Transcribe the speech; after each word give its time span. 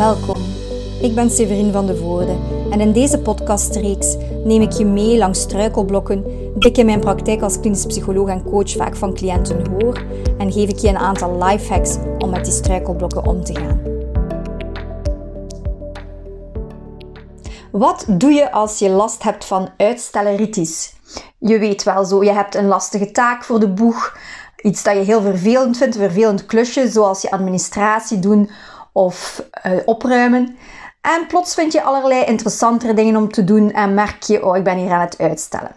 Welkom. 0.00 0.36
Ik 1.00 1.14
ben 1.14 1.30
Severine 1.30 1.72
van 1.72 1.86
de 1.86 1.96
Voorde 1.96 2.36
en 2.70 2.80
in 2.80 2.92
deze 2.92 3.18
podcastreeks 3.18 4.16
neem 4.44 4.62
ik 4.62 4.72
je 4.72 4.84
mee 4.84 5.18
langs 5.18 5.40
struikelblokken 5.40 6.22
die 6.58 6.70
ik 6.70 6.78
in 6.78 6.86
mijn 6.86 7.00
praktijk 7.00 7.42
als 7.42 7.60
klinisch 7.60 7.86
psycholoog 7.86 8.28
en 8.28 8.42
coach 8.42 8.70
vaak 8.70 8.96
van 8.96 9.14
cliënten 9.14 9.66
hoor 9.70 10.02
en 10.38 10.52
geef 10.52 10.68
ik 10.68 10.78
je 10.78 10.88
een 10.88 10.98
aantal 10.98 11.44
lifehacks 11.44 11.96
om 12.18 12.30
met 12.30 12.44
die 12.44 12.52
struikelblokken 12.52 13.26
om 13.26 13.44
te 13.44 13.54
gaan. 13.54 13.80
Wat 17.70 18.04
doe 18.08 18.32
je 18.32 18.52
als 18.52 18.78
je 18.78 18.88
last 18.88 19.22
hebt 19.22 19.44
van 19.44 19.68
uitstelleritis? 19.76 20.94
Je 21.38 21.58
weet 21.58 21.82
wel 21.82 22.04
zo, 22.04 22.24
je 22.24 22.32
hebt 22.32 22.54
een 22.54 22.66
lastige 22.66 23.10
taak 23.10 23.44
voor 23.44 23.60
de 23.60 23.68
boeg, 23.68 24.16
iets 24.62 24.82
dat 24.82 24.94
je 24.94 25.00
heel 25.00 25.20
vervelend 25.20 25.76
vindt, 25.76 25.94
een 25.94 26.02
vervelend 26.02 26.46
klusje, 26.46 26.90
zoals 26.90 27.22
je 27.22 27.30
administratie 27.30 28.18
doen 28.18 28.50
of 28.92 29.46
uh, 29.66 29.72
opruimen. 29.84 30.56
En 31.00 31.26
plots 31.26 31.54
vind 31.54 31.72
je 31.72 31.82
allerlei 31.82 32.24
interessantere 32.24 32.94
dingen 32.94 33.16
om 33.16 33.32
te 33.32 33.44
doen 33.44 33.72
en 33.72 33.94
merk 33.94 34.22
je, 34.22 34.44
oh, 34.46 34.56
ik 34.56 34.64
ben 34.64 34.76
hier 34.76 34.90
aan 34.90 35.00
het 35.00 35.18
uitstellen. 35.18 35.72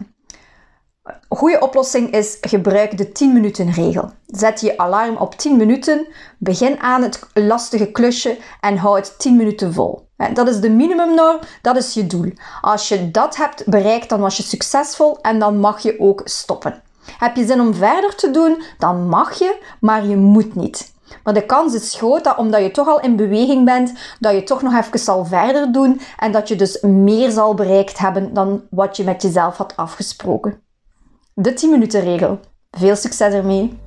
Een 1.04 1.36
goede 1.36 1.60
oplossing 1.60 2.10
is 2.10 2.38
gebruik 2.40 2.96
de 2.96 3.12
10 3.12 3.32
minuten 3.32 3.72
regel. 3.72 4.10
Zet 4.26 4.60
je 4.60 4.78
alarm 4.78 5.16
op 5.16 5.34
10 5.34 5.56
minuten, 5.56 6.06
begin 6.38 6.80
aan 6.80 7.02
het 7.02 7.20
lastige 7.34 7.90
klusje 7.90 8.38
en 8.60 8.76
hou 8.76 8.96
het 8.96 9.18
10 9.18 9.36
minuten 9.36 9.72
vol. 9.72 10.08
Dat 10.32 10.48
is 10.48 10.60
de 10.60 10.70
minimumnorm, 10.70 11.38
dat 11.62 11.76
is 11.76 11.94
je 11.94 12.06
doel. 12.06 12.32
Als 12.60 12.88
je 12.88 13.10
dat 13.10 13.36
hebt 13.36 13.66
bereikt, 13.66 14.08
dan 14.08 14.20
was 14.20 14.36
je 14.36 14.42
succesvol 14.42 15.18
en 15.20 15.38
dan 15.38 15.58
mag 15.58 15.82
je 15.82 16.00
ook 16.00 16.20
stoppen. 16.24 16.82
Heb 17.18 17.36
je 17.36 17.46
zin 17.46 17.60
om 17.60 17.74
verder 17.74 18.14
te 18.14 18.30
doen, 18.30 18.62
dan 18.78 19.08
mag 19.08 19.38
je, 19.38 19.58
maar 19.80 20.06
je 20.06 20.16
moet 20.16 20.54
niet. 20.54 20.93
Maar 21.22 21.34
de 21.34 21.46
kans 21.46 21.74
is 21.74 21.94
groot 21.94 22.24
dat 22.24 22.36
omdat 22.36 22.62
je 22.62 22.70
toch 22.70 22.88
al 22.88 23.00
in 23.00 23.16
beweging 23.16 23.64
bent, 23.64 23.92
dat 24.20 24.34
je 24.34 24.42
toch 24.42 24.62
nog 24.62 24.74
even 24.74 24.98
zal 24.98 25.24
verder 25.24 25.72
doen 25.72 26.00
en 26.18 26.32
dat 26.32 26.48
je 26.48 26.56
dus 26.56 26.80
meer 26.80 27.30
zal 27.30 27.54
bereikt 27.54 27.98
hebben 27.98 28.34
dan 28.34 28.62
wat 28.70 28.96
je 28.96 29.04
met 29.04 29.22
jezelf 29.22 29.56
had 29.56 29.76
afgesproken. 29.76 30.60
De 31.34 31.52
10 31.52 31.70
minuten 31.70 32.00
regel. 32.00 32.40
Veel 32.70 32.96
succes 32.96 33.32
ermee! 33.32 33.78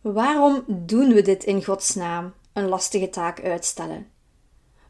Waarom 0.00 0.64
doen 0.66 1.12
we 1.12 1.22
dit 1.22 1.44
in 1.44 1.64
godsnaam? 1.64 2.32
Een 2.52 2.68
lastige 2.68 3.10
taak 3.10 3.42
uitstellen. 3.42 4.06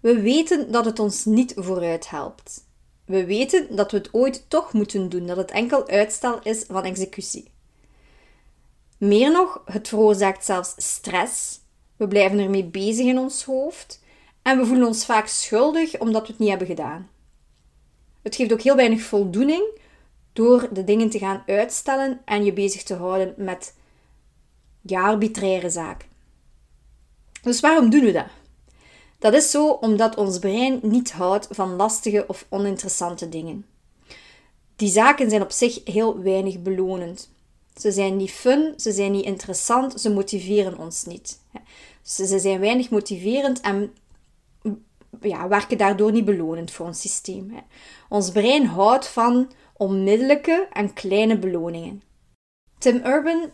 We 0.01 0.21
weten 0.21 0.73
dat 0.73 0.85
het 0.85 0.99
ons 0.99 1.25
niet 1.25 1.53
vooruit 1.57 2.11
helpt. 2.11 2.66
We 3.07 3.25
weten 3.25 3.77
dat 3.77 3.91
we 3.91 3.97
het 3.97 4.15
ooit 4.15 4.45
toch 4.49 4.73
moeten 4.73 5.09
doen, 5.09 5.27
dat 5.27 5.37
het 5.37 5.51
enkel 5.51 5.89
uitstel 5.89 6.41
is 6.43 6.65
van 6.69 6.85
executie. 6.85 7.51
Meer 8.99 9.31
nog, 9.31 9.63
het 9.65 9.89
veroorzaakt 9.89 10.45
zelfs 10.45 10.75
stress. 10.77 11.61
We 11.97 12.09
blijven 12.09 12.39
ermee 12.39 12.65
bezig 12.65 13.07
in 13.07 13.19
ons 13.19 13.45
hoofd 13.45 14.03
en 14.43 14.59
we 14.59 14.67
voelen 14.67 14.87
ons 14.87 15.05
vaak 15.05 15.27
schuldig 15.27 15.99
omdat 15.99 16.23
we 16.23 16.29
het 16.29 16.39
niet 16.39 16.49
hebben 16.49 16.67
gedaan. 16.67 17.11
Het 18.23 18.37
geeft 18.37 18.53
ook 18.53 18.63
heel 18.63 18.77
weinig 18.77 19.03
voldoening 19.03 19.65
door 20.33 20.69
de 20.73 20.85
dingen 20.85 21.11
te 21.11 21.19
gaan 21.19 21.43
uitstellen 21.47 22.21
en 22.25 22.45
je 22.45 22.53
bezig 22.53 22.83
te 22.83 22.95
houden 22.95 23.35
met 23.37 23.75
ja, 24.81 25.03
arbitraire 25.03 25.71
zaken. 25.71 26.09
Dus 27.43 27.61
waarom 27.61 27.91
doen 27.91 28.05
we 28.05 28.13
dat? 28.13 28.27
Dat 29.19 29.35
is 29.35 29.51
zo 29.51 29.69
omdat 29.69 30.17
ons 30.17 30.39
brein 30.39 30.79
niet 30.83 31.13
houdt 31.13 31.49
van 31.51 31.77
lastige 31.77 32.25
of 32.29 32.47
oninteressante 32.49 33.29
dingen. 33.29 33.67
Die 34.77 34.89
zaken 34.89 35.31
zijn 35.31 35.43
op 35.43 35.51
zich 35.51 35.81
heel 35.85 36.23
weinig 36.23 36.63
belonend. 36.63 37.31
Ze 37.77 37.93
zijn 37.93 38.17
niet 38.17 38.31
fun, 38.31 38.75
ze 38.77 38.93
zijn 38.93 39.13
niet 39.13 39.25
interessant, 39.25 40.01
ze 40.01 40.11
motiveren 40.11 40.79
ons 40.79 41.05
niet. 41.05 41.41
Ze 42.03 42.39
zijn 42.39 42.61
weinig 42.61 42.91
motiverend 42.91 43.61
en 43.61 43.93
ja, 45.21 45.49
werken 45.49 45.79
daardoor 45.79 46.13
niet 46.13 46.25
belonend 46.25 46.71
voor 46.71 46.87
ons 46.87 47.01
systeem. 47.01 47.55
Ons 48.09 48.31
brein 48.31 48.67
houdt 48.67 49.09
van 49.09 49.51
onmiddellijke 49.77 50.69
en 50.73 50.93
kleine 50.93 51.39
beloningen. 51.39 52.03
Tim 52.79 52.97
Urban 53.05 53.51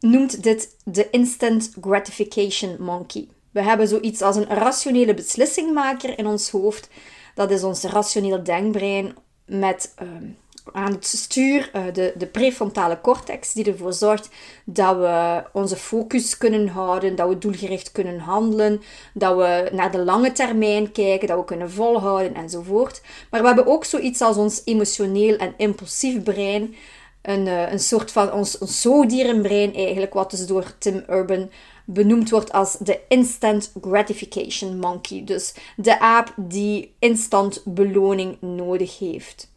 noemt 0.00 0.42
dit 0.42 0.76
de 0.84 1.10
instant 1.10 1.72
gratification 1.80 2.82
monkey. 2.82 3.28
We 3.50 3.62
hebben 3.62 3.88
zoiets 3.88 4.22
als 4.22 4.36
een 4.36 4.48
rationele 4.48 5.14
beslissingmaker 5.14 6.18
in 6.18 6.26
ons 6.26 6.50
hoofd. 6.50 6.88
Dat 7.34 7.50
is 7.50 7.62
ons 7.62 7.82
rationeel 7.82 8.42
denkbrein 8.42 9.14
met 9.46 9.92
ehm, 9.96 10.24
aan 10.72 10.92
het 10.92 11.06
stuur 11.06 11.70
uh, 11.74 11.82
de, 11.92 12.12
de 12.16 12.26
prefrontale 12.26 13.00
cortex, 13.00 13.52
die 13.52 13.64
ervoor 13.64 13.92
zorgt 13.92 14.28
dat 14.64 14.96
we 14.96 15.42
onze 15.52 15.76
focus 15.76 16.36
kunnen 16.36 16.68
houden, 16.68 17.16
dat 17.16 17.28
we 17.28 17.38
doelgericht 17.38 17.92
kunnen 17.92 18.18
handelen, 18.18 18.82
dat 19.14 19.36
we 19.36 19.68
naar 19.72 19.90
de 19.90 19.98
lange 19.98 20.32
termijn 20.32 20.92
kijken, 20.92 21.28
dat 21.28 21.38
we 21.38 21.44
kunnen 21.44 21.70
volhouden 21.70 22.34
enzovoort. 22.34 23.02
Maar 23.30 23.40
we 23.40 23.46
hebben 23.46 23.66
ook 23.66 23.84
zoiets 23.84 24.20
als 24.20 24.36
ons 24.36 24.62
emotioneel 24.64 25.36
en 25.36 25.54
impulsief 25.56 26.22
brein, 26.22 26.74
een, 27.22 27.46
uh, 27.46 27.72
een 27.72 27.80
soort 27.80 28.12
van 28.12 28.32
ons, 28.32 28.58
ons 28.58 28.80
zoogdierenbrein 28.80 29.74
eigenlijk, 29.74 30.14
wat 30.14 30.30
dus 30.30 30.46
door 30.46 30.72
Tim 30.78 31.04
Urban 31.10 31.50
benoemd 31.92 32.30
wordt 32.30 32.52
als 32.52 32.76
de 32.78 33.00
instant 33.08 33.72
gratification 33.80 34.78
monkey. 34.78 35.24
Dus 35.24 35.54
de 35.76 36.00
aap 36.00 36.34
die 36.36 36.94
instant 36.98 37.62
beloning 37.64 38.36
nodig 38.40 38.98
heeft. 38.98 39.52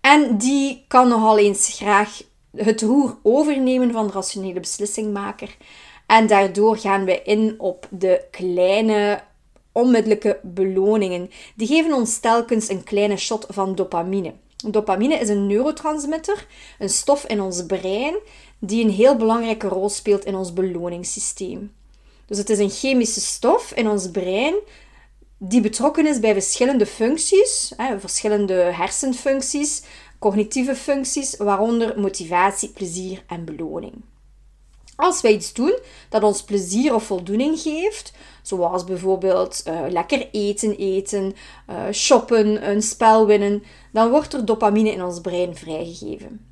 En 0.00 0.38
die 0.38 0.84
kan 0.88 1.08
nogal 1.08 1.38
eens 1.38 1.68
graag 1.76 2.22
het 2.56 2.82
roer 2.82 3.16
overnemen 3.22 3.92
van 3.92 4.06
de 4.06 4.12
rationele 4.12 4.60
beslissingmaker. 4.60 5.56
En 6.06 6.26
daardoor 6.26 6.76
gaan 6.76 7.04
we 7.04 7.22
in 7.22 7.54
op 7.58 7.86
de 7.90 8.24
kleine, 8.30 9.20
onmiddellijke 9.72 10.40
beloningen. 10.42 11.30
Die 11.56 11.66
geven 11.66 11.92
ons 11.92 12.18
telkens 12.18 12.68
een 12.68 12.84
kleine 12.84 13.16
shot 13.16 13.46
van 13.48 13.74
dopamine. 13.74 14.34
Dopamine 14.66 15.14
is 15.14 15.28
een 15.28 15.46
neurotransmitter, 15.46 16.46
een 16.78 16.88
stof 16.88 17.24
in 17.24 17.40
ons 17.40 17.66
brein 17.66 18.16
die 18.58 18.84
een 18.84 18.90
heel 18.90 19.16
belangrijke 19.16 19.68
rol 19.68 19.88
speelt 19.88 20.24
in 20.24 20.34
ons 20.34 20.52
beloningssysteem. 20.52 21.72
Dus 22.26 22.38
het 22.38 22.50
is 22.50 22.58
een 22.58 22.70
chemische 22.70 23.20
stof 23.20 23.72
in 23.72 23.88
ons 23.88 24.10
brein 24.10 24.54
die 25.38 25.60
betrokken 25.60 26.06
is 26.06 26.20
bij 26.20 26.32
verschillende 26.32 26.86
functies, 26.86 27.72
hè, 27.76 28.00
verschillende 28.00 28.54
hersenfuncties, 28.54 29.82
cognitieve 30.18 30.74
functies, 30.74 31.36
waaronder 31.36 32.00
motivatie, 32.00 32.68
plezier 32.68 33.24
en 33.26 33.44
beloning. 33.44 33.94
Als 34.96 35.20
wij 35.20 35.32
iets 35.32 35.52
doen 35.52 35.78
dat 36.08 36.22
ons 36.22 36.42
plezier 36.42 36.94
of 36.94 37.04
voldoening 37.04 37.58
geeft, 37.60 38.12
zoals 38.42 38.84
bijvoorbeeld 38.84 39.62
uh, 39.68 39.80
lekker 39.88 40.28
eten 40.32 40.76
eten, 40.76 41.34
uh, 41.70 41.82
shoppen, 41.92 42.70
een 42.70 42.82
spel 42.82 43.26
winnen, 43.26 43.62
dan 43.92 44.10
wordt 44.10 44.32
er 44.32 44.44
dopamine 44.44 44.92
in 44.92 45.02
ons 45.02 45.20
brein 45.20 45.56
vrijgegeven. 45.56 46.46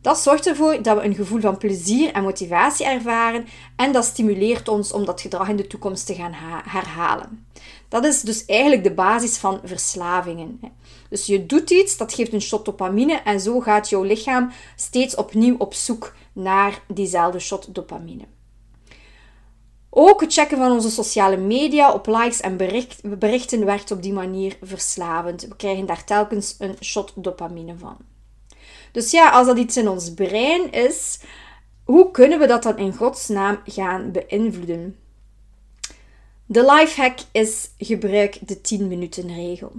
Dat 0.00 0.18
zorgt 0.18 0.46
ervoor 0.46 0.82
dat 0.82 0.96
we 0.96 1.04
een 1.04 1.14
gevoel 1.14 1.40
van 1.40 1.58
plezier 1.58 2.12
en 2.12 2.22
motivatie 2.22 2.86
ervaren 2.86 3.46
en 3.76 3.92
dat 3.92 4.04
stimuleert 4.04 4.68
ons 4.68 4.92
om 4.92 5.04
dat 5.04 5.20
gedrag 5.20 5.48
in 5.48 5.56
de 5.56 5.66
toekomst 5.66 6.06
te 6.06 6.14
gaan 6.14 6.32
herhalen. 6.68 7.46
Dat 7.88 8.04
is 8.04 8.20
dus 8.20 8.44
eigenlijk 8.44 8.84
de 8.84 8.92
basis 8.94 9.36
van 9.36 9.60
verslavingen. 9.64 10.60
Dus 11.08 11.26
je 11.26 11.46
doet 11.46 11.70
iets, 11.70 11.96
dat 11.96 12.14
geeft 12.14 12.32
een 12.32 12.40
shot 12.40 12.64
dopamine 12.64 13.14
en 13.14 13.40
zo 13.40 13.60
gaat 13.60 13.88
jouw 13.88 14.02
lichaam 14.02 14.52
steeds 14.76 15.14
opnieuw 15.14 15.56
op 15.58 15.74
zoek 15.74 16.14
naar 16.32 16.82
diezelfde 16.88 17.38
shot 17.38 17.74
dopamine. 17.74 18.24
Ook 19.94 20.20
het 20.20 20.32
checken 20.32 20.58
van 20.58 20.70
onze 20.72 20.90
sociale 20.90 21.36
media 21.36 21.92
op 21.92 22.06
likes 22.06 22.40
en 22.40 22.56
berichten 23.02 23.64
werkt 23.64 23.90
op 23.90 24.02
die 24.02 24.12
manier 24.12 24.56
verslavend. 24.62 25.42
We 25.42 25.56
krijgen 25.56 25.86
daar 25.86 26.04
telkens 26.04 26.56
een 26.58 26.76
shot 26.80 27.12
dopamine 27.14 27.74
van. 27.78 27.96
Dus 28.92 29.10
ja, 29.10 29.30
als 29.30 29.46
dat 29.46 29.58
iets 29.58 29.76
in 29.76 29.88
ons 29.88 30.14
brein 30.14 30.72
is, 30.72 31.18
hoe 31.84 32.10
kunnen 32.10 32.38
we 32.38 32.46
dat 32.46 32.62
dan 32.62 32.78
in 32.78 32.94
godsnaam 32.94 33.60
gaan 33.64 34.12
beïnvloeden? 34.12 34.96
De 36.46 36.64
lifehack 36.72 37.18
is 37.32 37.70
gebruik 37.78 38.38
de 38.48 38.60
10 38.60 38.88
minuten 38.88 39.34
regel. 39.34 39.72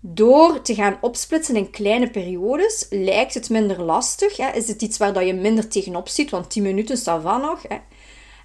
Door 0.00 0.62
te 0.62 0.74
gaan 0.74 0.98
opsplitsen 1.00 1.56
in 1.56 1.70
kleine 1.70 2.10
periodes 2.10 2.86
lijkt 2.90 3.34
het 3.34 3.50
minder 3.50 3.82
lastig. 3.82 4.36
Hè? 4.36 4.50
Is 4.50 4.68
het 4.68 4.82
iets 4.82 4.98
waar 4.98 5.12
dat 5.12 5.26
je 5.26 5.34
minder 5.34 5.68
tegenop 5.68 6.08
ziet, 6.08 6.30
want 6.30 6.50
10 6.50 6.62
minuten 6.62 6.96
staat 6.96 7.22
van 7.22 7.40
nog. 7.40 7.62
Hè? 7.68 7.76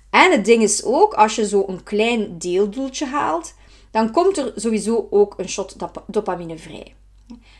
En 0.09 0.31
het 0.31 0.45
ding 0.45 0.63
is 0.63 0.83
ook, 0.83 1.13
als 1.13 1.35
je 1.35 1.47
zo 1.47 1.63
een 1.67 1.83
klein 1.83 2.37
deeldoeltje 2.37 3.05
haalt, 3.05 3.53
dan 3.91 4.11
komt 4.11 4.37
er 4.37 4.51
sowieso 4.55 5.07
ook 5.09 5.33
een 5.37 5.49
shot 5.49 5.75
dopamine 6.07 6.57
vrij. 6.57 6.95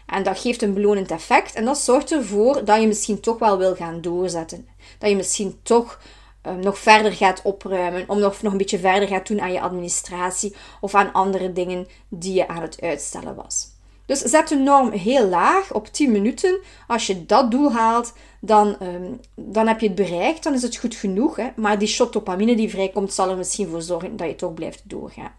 En 0.06 0.24
dat 0.24 0.40
geeft 0.40 0.62
een 0.62 0.74
belonend 0.74 1.12
effect 1.12 1.54
en 1.54 1.66
dat 1.66 1.78
zorgt 1.78 2.12
ervoor 2.12 2.66
dat 2.66 2.82
je 2.82 2.88
misschien 2.88 3.20
toch 3.20 3.40
wel 3.40 3.58
wil 3.58 3.76
gaan 3.76 4.02
doorzetten. 4.02 4.68
Dat 4.98 5.10
je 5.10 5.16
misschien 5.16 5.60
toch 5.64 6.00
um, 6.48 6.60
nog 6.60 6.78
verder 6.78 7.12
gaat 7.12 7.42
opruimen, 7.44 8.10
om 8.10 8.20
nog, 8.20 8.42
nog 8.42 8.52
een 8.52 8.58
beetje 8.58 8.80
verder 8.80 9.08
gaat 9.08 9.28
doen 9.28 9.42
aan 9.42 9.52
je 9.52 9.62
administratie 9.62 10.56
of 10.82 10.96
aan 10.96 11.14
andere 11.14 11.54
dingen 11.54 11.88
die 12.10 12.34
je 12.34 12.48
aan 12.48 12.62
het 12.62 12.82
uitstellen 12.82 13.36
was. 13.36 13.76
Dus 14.06 14.20
zet 14.20 14.48
de 14.48 14.56
norm 14.56 14.92
heel 14.92 15.28
laag 15.28 15.74
op 15.74 15.88
10 15.88 16.12
minuten. 16.12 16.60
Als 16.88 17.08
je 17.08 17.26
dat 17.26 17.52
doel 17.52 17.72
haalt, 17.72 18.14
dan, 18.39 18.80
ehm, 18.80 19.12
dan 19.36 19.68
heb 19.68 19.80
je 19.80 19.88
het 19.88 19.95
bereikt. 19.95 20.44
Dan 20.44 20.54
is 20.54 20.62
het 20.62 20.78
goed 20.78 20.95
genoeg. 20.95 21.36
Hè? 21.36 21.48
Maar 21.56 21.80
die 21.80 21.88
shot 21.88 22.13
dopamine 22.13 22.56
die 22.56 22.69
vrijkomt, 22.69 23.13
zal 23.13 23.30
er 23.30 23.38
misschien 23.38 23.68
voor 23.68 23.81
zorgen 23.81 24.18
dat 24.18 24.28
je 24.28 24.36
toch 24.36 24.54
blijft 24.54 24.81
doorgaan. 24.84 25.31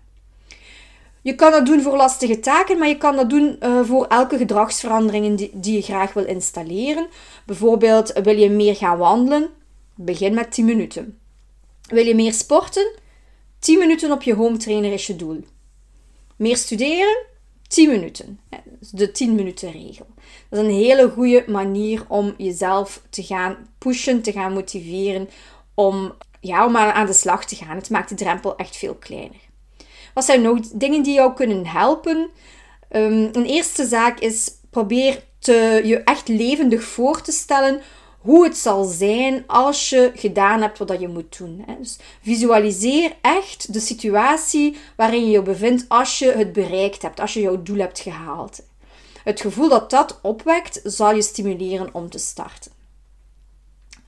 Je 1.21 1.35
kan 1.35 1.51
dat 1.51 1.67
doen 1.67 1.83
voor 1.83 1.97
lastige 1.97 2.41
taken, 2.41 2.79
maar 2.79 2.89
je 2.89 2.97
kan 2.97 3.17
dat 3.17 3.31
doen 3.31 3.57
uh, 3.63 3.81
voor 3.85 4.07
elke 4.07 4.37
gedragsverandering 4.37 5.39
die, 5.39 5.51
die 5.55 5.75
je 5.75 5.83
graag 5.83 6.13
wil 6.13 6.25
installeren. 6.27 7.07
Bijvoorbeeld, 7.47 8.13
wil 8.23 8.37
je 8.37 8.51
meer 8.51 8.77
gaan 8.77 8.99
wandelen? 8.99 9.51
Begin 9.95 10.35
met 10.35 10.53
10 10.53 10.65
minuten. 10.65 11.19
Wil 11.89 12.07
je 12.07 12.15
meer 12.15 12.33
sporten? 12.33 12.91
10 13.59 13.79
minuten 13.79 14.13
op 14.13 14.23
je 14.23 14.35
home 14.35 14.57
trainer 14.57 14.93
is 14.93 15.07
je 15.07 15.17
doel. 15.17 15.45
Meer 16.37 16.57
studeren? 16.57 17.27
10 17.69 17.91
minuten. 17.91 18.41
De 18.93 19.11
10 19.11 19.35
minuten 19.35 19.73
regel. 19.73 20.07
Dat 20.51 20.61
is 20.61 20.67
een 20.67 20.75
hele 20.75 21.11
goede 21.11 21.45
manier 21.47 22.05
om 22.09 22.35
jezelf 22.37 23.03
te 23.11 23.23
gaan 23.23 23.57
pushen, 23.79 24.23
te 24.23 24.33
gaan 24.33 24.53
motiveren, 24.53 25.29
om, 25.75 26.13
ja, 26.41 26.67
om 26.67 26.77
aan 26.77 27.07
de 27.07 27.13
slag 27.13 27.45
te 27.45 27.57
gaan. 27.57 27.77
Het 27.77 27.91
maakt 27.91 28.09
de 28.09 28.15
drempel 28.15 28.57
echt 28.57 28.77
veel 28.77 28.95
kleiner. 28.95 29.41
Wat 30.15 30.25
zijn 30.25 30.43
nog 30.43 30.61
dingen 30.61 31.03
die 31.03 31.15
jou 31.15 31.35
kunnen 31.35 31.67
helpen? 31.67 32.31
Um, 32.91 33.29
een 33.33 33.45
eerste 33.45 33.87
zaak 33.87 34.19
is 34.19 34.51
probeer 34.71 35.25
te, 35.39 35.81
je 35.85 35.99
echt 35.99 36.29
levendig 36.29 36.83
voor 36.83 37.21
te 37.21 37.33
stellen 37.33 37.81
hoe 38.19 38.45
het 38.45 38.57
zal 38.57 38.85
zijn 38.85 39.45
als 39.47 39.91
je 39.91 40.11
gedaan 40.15 40.61
hebt 40.61 40.79
wat 40.79 41.01
je 41.01 41.09
moet 41.09 41.39
doen. 41.39 41.65
Dus 41.79 41.99
visualiseer 42.23 43.17
echt 43.21 43.73
de 43.73 43.81
situatie 43.81 44.77
waarin 44.97 45.25
je 45.25 45.31
je 45.31 45.43
bevindt 45.43 45.85
als 45.89 46.19
je 46.19 46.33
het 46.33 46.53
bereikt 46.53 47.03
hebt, 47.03 47.21
als 47.21 47.35
je 47.35 47.41
jouw 47.41 47.63
doel 47.63 47.79
hebt 47.79 48.01
gehaald. 48.01 48.63
Het 49.25 49.41
gevoel 49.41 49.69
dat 49.69 49.91
dat 49.91 50.19
opwekt, 50.23 50.81
zal 50.85 51.15
je 51.15 51.23
stimuleren 51.23 51.89
om 51.93 52.11
te 52.11 52.19
starten. 52.19 52.73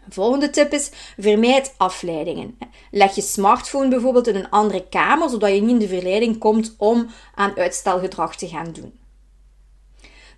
Volgende 0.08 0.50
tip 0.50 0.72
is: 0.72 0.90
vermijd 1.18 1.74
afleidingen. 1.76 2.58
Leg 2.90 3.14
je 3.14 3.22
smartphone 3.22 3.88
bijvoorbeeld 3.88 4.26
in 4.26 4.36
een 4.36 4.50
andere 4.50 4.88
kamer, 4.88 5.30
zodat 5.30 5.54
je 5.54 5.60
niet 5.60 5.70
in 5.70 5.78
de 5.78 5.88
verleiding 5.88 6.38
komt 6.38 6.74
om 6.78 7.06
aan 7.34 7.56
uitstelgedrag 7.56 8.36
te 8.36 8.48
gaan 8.48 8.72
doen. 8.72 8.99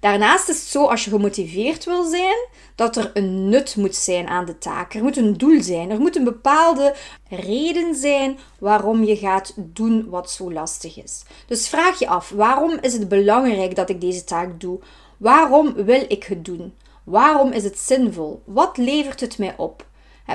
Daarnaast 0.03 0.49
is 0.49 0.59
het 0.59 0.69
zo, 0.69 0.87
als 0.87 1.05
je 1.05 1.11
gemotiveerd 1.11 1.85
wil 1.85 2.05
zijn, 2.05 2.49
dat 2.75 2.97
er 2.97 3.11
een 3.15 3.49
nut 3.49 3.77
moet 3.77 3.95
zijn 3.95 4.29
aan 4.29 4.45
de 4.45 4.59
taak. 4.59 4.95
Er 4.95 5.03
moet 5.03 5.17
een 5.17 5.39
doel 5.39 5.63
zijn. 5.63 5.91
Er 5.91 6.01
moet 6.01 6.17
een 6.17 6.25
bepaalde 6.25 6.95
reden 7.29 7.95
zijn 7.95 8.39
waarom 8.59 9.05
je 9.05 9.17
gaat 9.17 9.53
doen 9.57 10.09
wat 10.09 10.31
zo 10.31 10.53
lastig 10.53 11.03
is. 11.03 11.23
Dus 11.47 11.69
vraag 11.69 11.99
je 11.99 12.09
af: 12.09 12.31
waarom 12.31 12.79
is 12.81 12.93
het 12.93 13.09
belangrijk 13.09 13.77
dat 13.77 13.89
ik 13.89 14.01
deze 14.01 14.25
taak 14.25 14.61
doe? 14.61 14.81
Waarom 15.17 15.75
wil 15.75 16.05
ik 16.09 16.25
het 16.25 16.45
doen? 16.45 16.75
Waarom 17.05 17.53
is 17.53 17.65
het 17.65 17.79
zinvol? 17.79 18.43
Wat 18.45 18.77
levert 18.77 19.21
het 19.21 19.39
mij 19.39 19.55
op? 19.57 19.87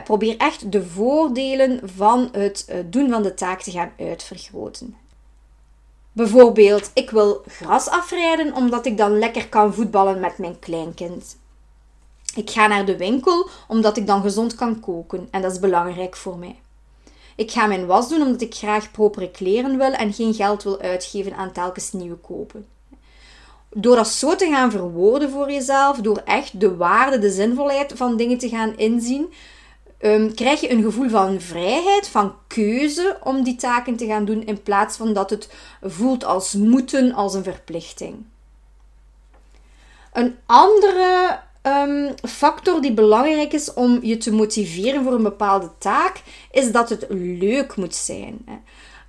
Probeer 0.04 0.38
echt 0.38 0.72
de 0.72 0.86
voordelen 0.86 1.80
van 1.84 2.30
het 2.32 2.66
eh, 2.68 2.80
doen 2.86 3.10
van 3.10 3.24
de 3.24 3.34
taak 3.34 3.62
te 3.62 3.72
gaan 3.72 3.92
uitvergroten. 3.98 4.96
Bijvoorbeeld, 6.18 6.92
ik 6.94 7.10
wil 7.10 7.44
gras 7.48 7.90
afrijden 7.90 8.56
omdat 8.56 8.86
ik 8.86 8.98
dan 8.98 9.20
lekker 9.20 9.50
kan 9.50 9.74
voetballen 9.74 10.20
met 10.20 10.38
mijn 10.38 10.60
kleinkind. 10.60 11.38
Ik 12.36 12.50
ga 12.50 12.68
naar 12.68 12.86
de 12.86 12.98
winkel 12.98 13.50
omdat 13.68 13.98
ik 13.98 14.08
dan 14.08 14.22
gezond 14.22 14.56
kan 14.56 14.80
koken 14.80 15.28
en 15.32 15.42
dat 15.42 15.52
is 15.52 15.60
belangrijk 15.60 16.16
voor 16.16 16.38
mij. 16.38 16.60
Ik 17.36 17.52
ga 17.52 17.66
mijn 17.66 17.86
was 17.86 18.10
doen 18.10 18.22
omdat 18.22 18.42
ik 18.42 18.56
graag 18.56 18.92
propere 18.92 19.32
kleren 19.32 19.78
wil 19.78 19.92
en 19.92 20.14
geen 20.14 20.34
geld 20.34 20.64
wil 20.64 20.80
uitgeven 20.80 21.36
aan 21.36 21.52
telkens 21.52 21.92
nieuwe 21.92 22.18
kopen. 22.18 22.66
Door 23.70 23.96
dat 23.96 24.08
zo 24.08 24.36
te 24.36 24.50
gaan 24.50 24.72
verwoorden 24.72 25.30
voor 25.30 25.52
jezelf, 25.52 25.98
door 25.98 26.22
echt 26.26 26.60
de 26.60 26.76
waarde, 26.76 27.20
de 27.20 27.32
zinvolheid 27.32 27.94
van 27.96 28.18
dingen 28.18 28.38
te 28.38 28.50
gaan 28.50 28.78
inzien, 28.78 29.34
um, 30.02 30.34
krijg 30.34 30.62
je 30.62 30.72
een 30.72 30.84
gevoel 30.84 31.10
van 31.10 31.42
vrijheid, 31.42 32.08
van 32.08 32.34
keuze 32.48 33.18
om 33.24 33.44
die 33.44 33.56
taken 33.56 33.96
te 33.96 34.06
gaan 34.06 34.26
doen, 34.26 34.46
in 34.46 34.62
plaats 34.62 34.98
van 34.98 35.14
dat 35.14 35.30
het 35.30 35.50
voelt 35.82 36.26
als 36.26 36.54
moeten, 36.54 37.14
als 37.14 37.34
een 37.34 37.44
verplichting. 37.44 38.16
Een 40.14 40.36
andere 40.46 41.40
um, 41.64 42.14
factor 42.28 42.82
die 42.82 42.94
belangrijk 42.94 43.54
is 43.54 43.74
om 43.74 44.00
je 44.02 44.18
te 44.18 44.34
motiveren 44.34 45.04
voor 45.04 45.14
een 45.14 45.24
bepaalde 45.24 45.70
taak, 45.78 46.22
is 46.52 46.72
dat 46.72 46.90
het 46.90 47.06
leuk 47.10 47.76
moet 47.76 47.96
zijn. 47.96 48.46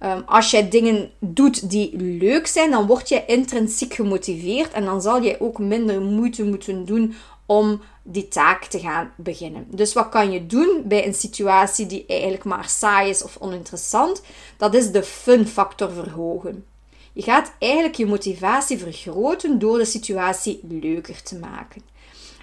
Um, 0.02 0.22
als 0.26 0.50
jij 0.50 0.68
dingen 0.68 1.10
doet 1.18 1.70
die 1.70 1.96
leuk 1.96 2.46
zijn, 2.46 2.70
dan 2.70 2.86
word 2.86 3.08
je 3.08 3.24
intrinsiek 3.26 3.94
gemotiveerd 3.94 4.72
en 4.72 4.84
dan 4.84 5.02
zal 5.02 5.22
jij 5.22 5.40
ook 5.40 5.58
minder 5.58 6.00
moeite 6.00 6.44
moeten 6.44 6.84
doen 6.84 7.14
om 7.46 7.80
die 8.10 8.28
taak 8.28 8.64
te 8.64 8.78
gaan 8.78 9.12
beginnen. 9.16 9.66
Dus 9.70 9.92
wat 9.92 10.08
kan 10.08 10.32
je 10.32 10.46
doen 10.46 10.82
bij 10.84 11.06
een 11.06 11.14
situatie 11.14 11.86
die 11.86 12.04
eigenlijk 12.06 12.44
maar 12.44 12.68
saai 12.68 13.10
is 13.10 13.22
of 13.22 13.36
oninteressant? 13.40 14.22
Dat 14.56 14.74
is 14.74 14.90
de 14.90 15.02
fun 15.02 15.46
factor 15.46 15.90
verhogen. 15.90 16.64
Je 17.12 17.22
gaat 17.22 17.52
eigenlijk 17.58 17.94
je 17.94 18.06
motivatie 18.06 18.78
vergroten 18.78 19.58
door 19.58 19.78
de 19.78 19.84
situatie 19.84 20.60
leuker 20.68 21.22
te 21.22 21.38
maken. 21.38 21.82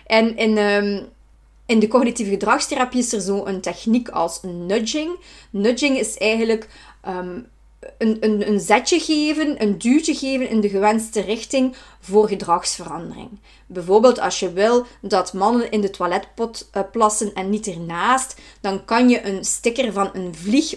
En 0.05 0.37
in, 0.37 0.57
ehm, 0.57 1.03
in 1.65 1.79
de 1.79 1.87
cognitieve 1.87 2.31
gedragstherapie 2.31 2.99
is 2.99 3.13
er 3.13 3.21
zo 3.21 3.45
een 3.45 3.61
techniek 3.61 4.09
als 4.09 4.39
nudging. 4.43 5.19
Nudging 5.49 5.97
is 5.97 6.17
eigenlijk 6.17 6.69
ehm, 7.01 7.39
een, 7.97 8.17
een, 8.19 8.47
een 8.47 8.59
zetje 8.59 8.99
geven, 8.99 9.61
een 9.61 9.77
duwtje 9.77 10.13
geven 10.13 10.49
in 10.49 10.61
de 10.61 10.69
gewenste 10.69 11.21
richting 11.21 11.75
voor 11.99 12.27
gedragsverandering. 12.27 13.39
Bijvoorbeeld 13.65 14.19
als 14.19 14.39
je 14.39 14.53
wil 14.53 14.85
dat 15.01 15.33
mannen 15.33 15.71
in 15.71 15.81
de 15.81 15.89
toiletpot 15.89 16.69
uh, 16.73 16.81
plassen 16.91 17.33
en 17.33 17.49
niet 17.49 17.67
ernaast, 17.67 18.35
dan 18.61 18.85
kan 18.85 19.09
je 19.09 19.25
een 19.25 19.45
sticker 19.45 19.93
van 19.93 20.09
een 20.13 20.35
vlieg 20.35 20.75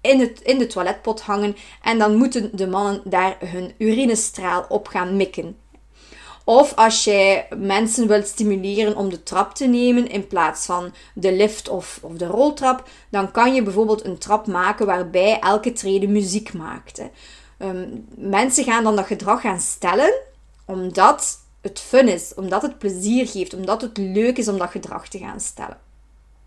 in, 0.00 0.20
het, 0.20 0.40
in 0.40 0.58
de 0.58 0.66
toiletpot 0.66 1.20
hangen 1.20 1.56
en 1.82 1.98
dan 1.98 2.16
moeten 2.16 2.56
de 2.56 2.66
mannen 2.66 3.00
daar 3.04 3.36
hun 3.44 3.72
urinestraal 3.78 4.64
op 4.68 4.86
gaan 4.86 5.16
mikken. 5.16 5.56
Of 6.50 6.74
als 6.74 7.04
jij 7.04 7.48
mensen 7.56 8.06
wilt 8.06 8.26
stimuleren 8.26 8.96
om 8.96 9.10
de 9.10 9.22
trap 9.22 9.54
te 9.54 9.66
nemen 9.66 10.08
in 10.08 10.26
plaats 10.26 10.66
van 10.66 10.92
de 11.14 11.32
lift 11.32 11.68
of, 11.68 12.00
de 12.16 12.26
roltrap, 12.26 12.88
dan 13.10 13.30
kan 13.30 13.54
je 13.54 13.62
bijvoorbeeld 13.62 14.04
een 14.04 14.18
trap 14.18 14.46
maken 14.46 14.86
waarbij 14.86 15.38
elke 15.38 15.72
trede 15.72 16.08
muziek 16.08 16.52
maakt. 16.52 16.96
Hè. 16.96 17.06
Ehm, 17.58 17.88
mensen 18.14 18.64
gaan 18.64 18.84
dan 18.84 18.96
dat 18.96 19.06
gedrag 19.06 19.40
gaan 19.40 19.60
stellen 19.60 20.12
omdat 20.64 21.38
het 21.60 21.80
fun 21.80 22.08
is, 22.08 22.34
omdat 22.34 22.62
het 22.62 22.78
plezier 22.78 23.26
geeft, 23.26 23.54
omdat 23.54 23.80
het 23.80 23.96
leuk 23.96 24.38
is 24.38 24.48
om 24.48 24.58
dat 24.58 24.70
gedrag 24.70 25.08
te 25.08 25.18
gaan 25.18 25.40
stellen. 25.40 25.78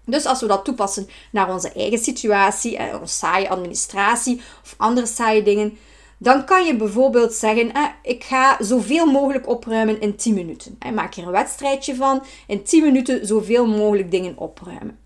Dus 0.06 0.26
als 0.26 0.42
we 0.42 0.48
dat 0.48 0.66
toepassen 0.66 1.08
naar 1.32 1.54
onze 1.54 1.72
eigen 1.72 2.00
situatie, 2.00 2.80
onze 3.00 3.14
saaie 3.14 3.50
administratie 3.50 4.42
of 4.64 4.74
andere 4.78 5.08
saaie 5.08 5.44
dingen, 5.44 5.78
dan 6.24 6.46
kan 6.46 6.66
je 6.66 6.76
bijvoorbeeld 6.76 7.34
zeggen, 7.34 7.74
eh, 7.74 7.86
ik 8.02 8.24
ga 8.24 8.58
zoveel 8.60 9.06
mogelijk 9.06 9.48
opruimen 9.48 10.02
in 10.02 10.16
10 10.16 10.34
minuten. 10.34 10.76
Eh, 10.80 10.92
maak 10.92 11.16
er 11.16 11.24
een 11.24 11.32
wedstrijdje 11.32 11.96
van, 11.96 12.24
in 12.48 12.64
10 12.64 12.84
minuten 12.84 13.28
zoveel 13.28 13.66
mogelijk 13.66 14.12
dingen 14.12 14.38
opruimen. 14.38 15.00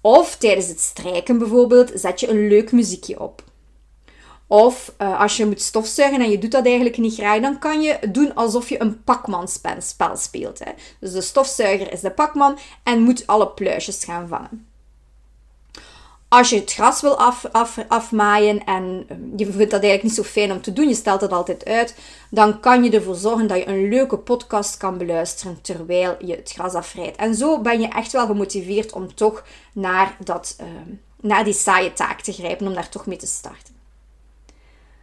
Of 0.00 0.36
tijdens 0.36 0.68
het 0.68 0.80
strijken 0.80 1.38
bijvoorbeeld, 1.38 1.90
zet 1.94 2.20
je 2.20 2.28
een 2.28 2.48
leuk 2.48 2.72
muziekje 2.72 3.20
op. 3.20 3.42
Of 4.46 4.94
uh, 4.98 5.20
als 5.20 5.36
je 5.36 5.46
moet 5.46 5.60
stofzuigen 5.60 6.20
en 6.20 6.30
je 6.30 6.38
doet 6.38 6.50
dat 6.50 6.66
eigenlijk 6.66 6.96
niet 6.96 7.14
graag, 7.14 7.40
dan 7.40 7.58
kan 7.58 7.82
je 7.82 7.98
doen 8.10 8.34
alsof 8.34 8.68
je 8.68 8.80
een 8.80 9.04
pakmanspel 9.04 10.16
speelt. 10.16 10.58
Hè. 10.58 10.72
Dus 11.00 11.12
de 11.12 11.20
stofzuiger 11.20 11.92
is 11.92 12.00
de 12.00 12.10
pakman 12.10 12.58
en 12.82 13.02
moet 13.02 13.26
alle 13.26 13.48
pluisjes 13.48 14.04
gaan 14.04 14.28
vangen. 14.28 14.66
Als 16.28 16.50
je 16.50 16.56
het 16.56 16.72
gras 16.72 17.00
wil 17.00 17.18
af, 17.18 17.44
af, 17.52 17.78
afmaaien 17.88 18.64
en 18.64 19.04
ehm, 19.08 19.20
je 19.36 19.44
vindt 19.44 19.70
dat 19.70 19.82
eigenlijk 19.82 20.02
niet 20.02 20.14
zo 20.14 20.22
fijn 20.22 20.52
om 20.52 20.62
te 20.62 20.72
doen, 20.72 20.88
je 20.88 20.94
stelt 20.94 21.20
het 21.20 21.32
altijd 21.32 21.64
uit, 21.64 21.94
dan 22.30 22.60
kan 22.60 22.84
je 22.84 22.90
ervoor 22.90 23.14
zorgen 23.14 23.46
dat 23.46 23.58
je 23.58 23.68
een 23.68 23.88
leuke 23.88 24.18
podcast 24.18 24.76
kan 24.76 24.98
beluisteren 24.98 25.60
terwijl 25.60 26.16
je 26.24 26.34
het 26.34 26.50
gras 26.54 26.74
afrijdt. 26.74 27.16
En 27.16 27.34
zo 27.34 27.60
ben 27.60 27.80
je 27.80 27.88
echt 27.88 28.12
wel 28.12 28.26
gemotiveerd 28.26 28.92
om 28.92 29.14
toch 29.14 29.44
naar, 29.72 30.16
dat, 30.24 30.56
uh, 30.60 30.66
naar 31.20 31.44
die 31.44 31.52
saaie 31.52 31.92
taak 31.92 32.20
te 32.20 32.32
grijpen, 32.32 32.66
om 32.66 32.74
daar 32.74 32.88
toch 32.88 33.06
mee 33.06 33.18
te 33.18 33.26
starten. 33.26 33.74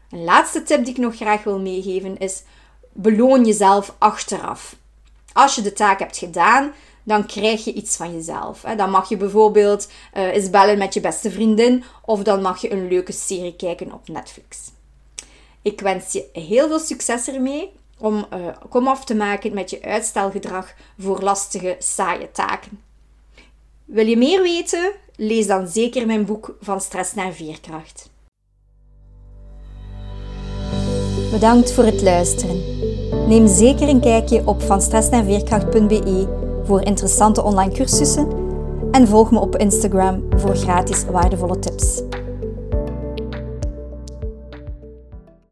Een 0.09 0.23
laatste 0.23 0.63
tip 0.63 0.85
die 0.85 0.93
ik 0.93 0.99
nog 0.99 1.15
graag 1.15 1.43
wil 1.43 1.59
meegeven 1.59 2.17
is: 2.17 2.43
beloon 2.91 3.45
jezelf 3.45 3.95
achteraf. 3.97 4.75
Als 5.33 5.55
je 5.55 5.61
de 5.61 5.73
taak 5.73 5.99
hebt 5.99 6.17
gedaan, 6.17 6.73
dan 7.05 7.25
krijg 7.25 7.63
je 7.63 7.73
iets 7.73 7.95
van 7.95 8.13
jezelf. 8.13 8.61
Dan 8.61 8.89
mag 8.89 9.09
je 9.09 9.17
bijvoorbeeld 9.17 9.87
uh, 10.17 10.23
eens 10.23 10.49
bellen 10.49 10.77
met 10.77 10.93
je 10.93 10.99
beste 10.99 11.31
vriendin 11.31 11.83
of 12.05 12.23
dan 12.23 12.41
mag 12.41 12.61
je 12.61 12.71
een 12.71 12.87
leuke 12.87 13.11
serie 13.11 13.55
kijken 13.55 13.93
op 13.93 14.07
Netflix. 14.07 14.57
Ik 15.61 15.81
wens 15.81 16.11
je 16.11 16.29
heel 16.33 16.67
veel 16.67 16.79
succes 16.79 17.27
ermee 17.27 17.71
om 17.97 18.25
uh, 18.33 18.47
kom 18.69 18.87
af 18.87 19.05
te 19.05 19.15
maken 19.15 19.53
met 19.53 19.69
je 19.69 19.81
uitstelgedrag 19.81 20.73
voor 20.97 21.21
lastige, 21.21 21.75
saaie 21.79 22.31
taken. 22.31 22.79
Wil 23.85 24.07
je 24.07 24.17
meer 24.17 24.41
weten? 24.41 24.91
Lees 25.15 25.47
dan 25.47 25.67
zeker 25.67 26.05
mijn 26.05 26.25
boek 26.25 26.55
Van 26.61 26.81
Stress 26.81 27.13
naar 27.13 27.33
Veerkracht. 27.33 28.09
Bedankt 31.31 31.71
voor 31.71 31.83
het 31.83 32.01
luisteren. 32.01 32.63
Neem 33.27 33.47
zeker 33.47 33.87
een 33.87 34.01
kijkje 34.01 34.47
op 34.47 34.61
vanstressnaarveerkracht.be 34.61 36.44
voor 36.65 36.81
interessante 36.81 37.43
online 37.43 37.73
cursussen 37.73 38.27
en 38.91 39.07
volg 39.07 39.31
me 39.31 39.39
op 39.39 39.55
Instagram 39.55 40.23
voor 40.35 40.55
gratis 40.55 41.05
waardevolle 41.05 41.59
tips. 41.59 42.01